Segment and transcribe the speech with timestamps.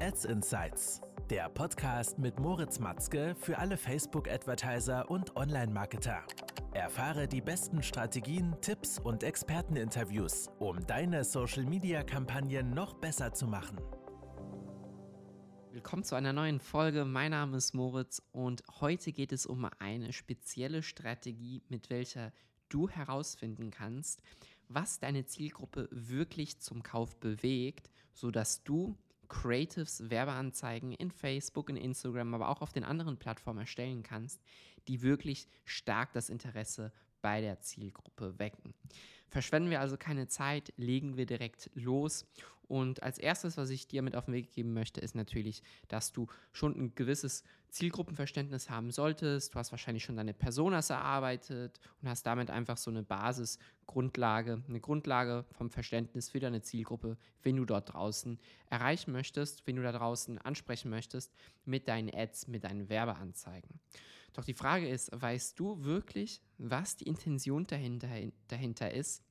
[0.00, 6.22] Ads Insights, der Podcast mit Moritz Matzke für alle Facebook-Advertiser und Online-Marketer.
[6.74, 13.78] Erfahre die besten Strategien, Tipps und Experteninterviews, um deine Social-Media-Kampagnen noch besser zu machen.
[15.72, 17.06] Willkommen zu einer neuen Folge.
[17.06, 22.32] Mein Name ist Moritz und heute geht es um eine spezielle Strategie, mit welcher
[22.68, 24.20] du herausfinden kannst,
[24.68, 28.98] was deine Zielgruppe wirklich zum Kauf bewegt, sodass du
[29.28, 34.42] Creatives, Werbeanzeigen in Facebook, in Instagram, aber auch auf den anderen Plattformen erstellen kannst,
[34.88, 36.92] die wirklich stark das Interesse
[37.22, 38.74] bei der Zielgruppe wecken.
[39.28, 42.26] Verschwenden wir also keine Zeit, legen wir direkt los.
[42.68, 46.12] Und als erstes, was ich dir mit auf den Weg geben möchte, ist natürlich, dass
[46.12, 49.54] du schon ein gewisses Zielgruppenverständnis haben solltest.
[49.54, 54.80] Du hast wahrscheinlich schon deine Personas erarbeitet und hast damit einfach so eine Basisgrundlage, eine
[54.80, 58.38] Grundlage vom Verständnis für deine Zielgruppe, wenn du dort draußen
[58.70, 61.32] erreichen möchtest, wenn du da draußen ansprechen möchtest
[61.64, 63.78] mit deinen Ads, mit deinen Werbeanzeigen.
[64.36, 68.08] Doch die Frage ist, weißt du wirklich, was die Intention dahinter,
[68.48, 69.22] dahinter ist?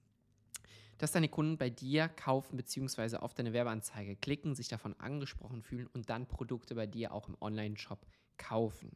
[0.98, 3.18] dass deine Kunden bei dir kaufen bzw.
[3.18, 7.36] auf deine Werbeanzeige klicken, sich davon angesprochen fühlen und dann Produkte bei dir auch im
[7.42, 8.00] Online-Shop
[8.38, 8.96] kaufen.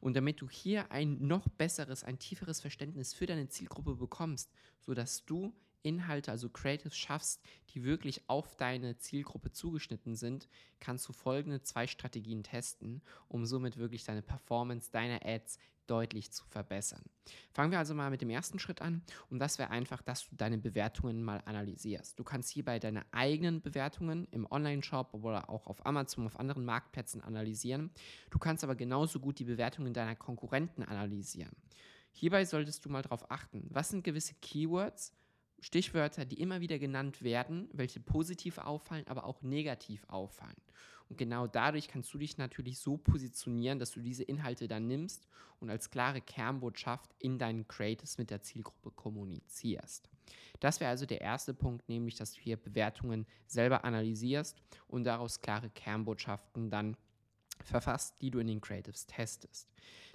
[0.00, 5.24] Und damit du hier ein noch besseres, ein tieferes Verständnis für deine Zielgruppe bekommst, sodass
[5.24, 5.52] du
[5.84, 7.40] Inhalte, also Creatives schaffst,
[7.72, 10.48] die wirklich auf deine Zielgruppe zugeschnitten sind,
[10.80, 16.44] kannst du folgende zwei Strategien testen, um somit wirklich deine Performance deiner Ads deutlich zu
[16.46, 17.02] verbessern.
[17.52, 20.36] Fangen wir also mal mit dem ersten Schritt an und das wäre einfach, dass du
[20.36, 22.18] deine Bewertungen mal analysierst.
[22.18, 27.20] Du kannst hierbei deine eigenen Bewertungen im Online-Shop oder auch auf Amazon, auf anderen Marktplätzen
[27.20, 27.90] analysieren.
[28.30, 31.54] Du kannst aber genauso gut die Bewertungen deiner Konkurrenten analysieren.
[32.12, 35.12] Hierbei solltest du mal darauf achten, was sind gewisse Keywords,
[35.64, 40.60] Stichwörter, die immer wieder genannt werden, welche positiv auffallen, aber auch negativ auffallen.
[41.08, 45.26] Und genau dadurch kannst du dich natürlich so positionieren, dass du diese Inhalte dann nimmst
[45.60, 50.10] und als klare Kernbotschaft in deinen Creatives mit der Zielgruppe kommunizierst.
[50.60, 55.40] Das wäre also der erste Punkt, nämlich dass du hier Bewertungen selber analysierst und daraus
[55.40, 56.94] klare Kernbotschaften dann
[57.62, 59.68] verfasst, die du in den Creatives testest.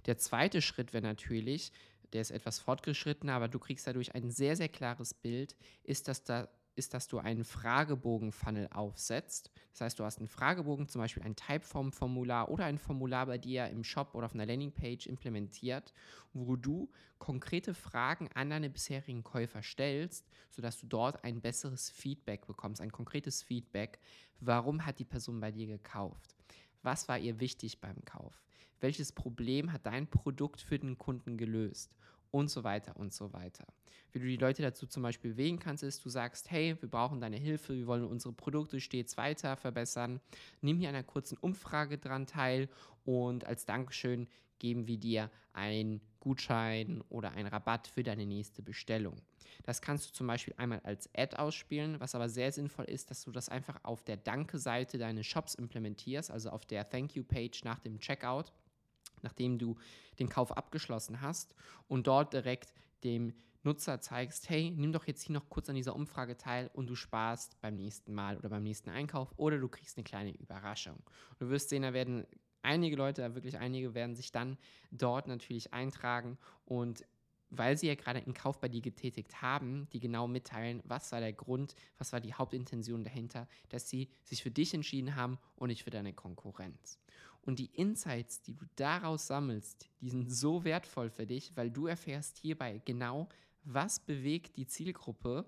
[0.05, 1.71] Der zweite Schritt wäre natürlich,
[2.13, 6.23] der ist etwas fortgeschrittener, aber du kriegst dadurch ein sehr, sehr klares Bild, ist, dass
[6.23, 6.49] da
[6.79, 9.51] ist, dass du einen Fragebogen-Funnel aufsetzt.
[9.73, 13.67] Das heißt, du hast einen Fragebogen, zum Beispiel ein Typeform-Formular oder ein Formular bei dir
[13.67, 15.93] im Shop oder auf einer Landingpage implementiert,
[16.33, 22.47] wo du konkrete Fragen an deine bisherigen Käufer stellst, sodass du dort ein besseres Feedback
[22.47, 23.99] bekommst, ein konkretes Feedback.
[24.39, 26.38] Warum hat die Person bei dir gekauft?
[26.81, 28.41] Was war ihr wichtig beim Kauf?
[28.79, 31.93] Welches Problem hat dein Produkt für den Kunden gelöst?
[32.31, 33.65] Und so weiter und so weiter.
[34.11, 37.21] Wie du die Leute dazu zum Beispiel bewegen kannst, ist, du sagst, hey, wir brauchen
[37.21, 40.19] deine Hilfe, wir wollen unsere Produkte stets weiter verbessern.
[40.61, 42.69] Nimm hier an einer kurzen Umfrage dran teil
[43.05, 44.27] und als Dankeschön
[44.59, 49.21] geben wir dir einen Gutschein oder einen Rabatt für deine nächste Bestellung.
[49.63, 53.23] Das kannst du zum Beispiel einmal als Ad ausspielen, was aber sehr sinnvoll ist, dass
[53.23, 57.79] du das einfach auf der Danke-Seite deines Shops implementierst, also auf der Thank You-Page nach
[57.79, 58.51] dem Checkout,
[59.23, 59.75] nachdem du
[60.19, 61.55] den Kauf abgeschlossen hast
[61.87, 65.95] und dort direkt dem Nutzer zeigst, hey, nimm doch jetzt hier noch kurz an dieser
[65.95, 69.97] Umfrage teil und du sparst beim nächsten Mal oder beim nächsten Einkauf oder du kriegst
[69.97, 70.95] eine kleine Überraschung.
[71.31, 72.25] Und du wirst sehen, da werden
[72.61, 74.57] einige Leute, wirklich einige, werden sich dann
[74.91, 77.05] dort natürlich eintragen und
[77.49, 81.19] weil sie ja gerade einen Kauf bei dir getätigt haben, die genau mitteilen, was war
[81.19, 85.69] der Grund, was war die Hauptintention dahinter, dass sie sich für dich entschieden haben und
[85.69, 86.99] nicht für deine Konkurrenz.
[87.41, 91.87] Und die Insights, die du daraus sammelst, die sind so wertvoll für dich, weil du
[91.87, 93.27] erfährst hierbei genau,
[93.63, 95.45] was bewegt die Zielgruppe,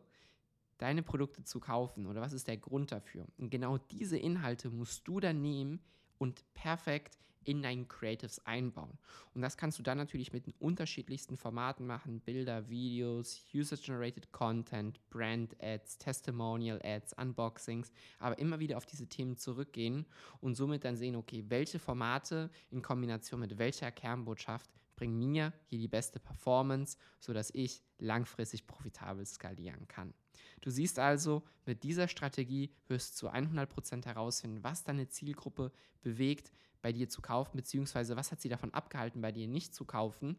[0.78, 3.28] deine Produkte zu kaufen oder was ist der Grund dafür.
[3.38, 5.80] Und genau diese Inhalte musst du dann nehmen,
[6.22, 8.98] und perfekt in deinen Creatives einbauen.
[9.34, 15.00] Und das kannst du dann natürlich mit den unterschiedlichsten Formaten machen: Bilder, Videos, User-Generated Content,
[15.10, 20.06] Brand-Ads, Testimonial-Ads, Unboxings, aber immer wieder auf diese Themen zurückgehen
[20.40, 24.70] und somit dann sehen, okay, welche Formate in Kombination mit welcher Kernbotschaft
[25.02, 30.14] bringen mir hier die beste Performance, sodass ich langfristig profitabel skalieren kann.
[30.62, 35.72] Du siehst also, mit dieser Strategie wirst du zu 100% herausfinden, was deine Zielgruppe
[36.04, 39.86] bewegt, bei dir zu kaufen, beziehungsweise was hat sie davon abgehalten, bei dir nicht zu
[39.86, 40.36] kaufen,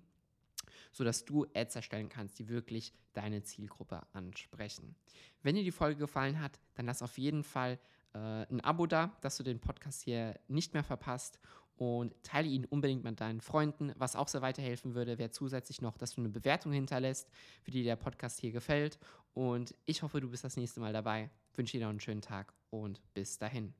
[0.92, 4.94] sodass du Ads erstellen kannst, die wirklich deine Zielgruppe ansprechen.
[5.42, 7.78] Wenn dir die Folge gefallen hat, dann lass auf jeden Fall
[8.14, 11.38] äh, ein Abo da, dass du den Podcast hier nicht mehr verpasst
[11.76, 13.92] und teile ihn unbedingt mit deinen Freunden.
[13.96, 17.28] Was auch sehr weiterhelfen würde, wäre zusätzlich noch, dass du eine Bewertung hinterlässt,
[17.64, 18.98] wie dir der Podcast hier gefällt.
[19.34, 21.30] Und ich hoffe, du bist das nächste Mal dabei.
[21.54, 23.74] Wünsche dir noch einen schönen Tag und bis dahin.